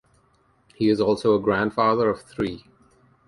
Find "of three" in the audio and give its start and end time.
2.09-2.65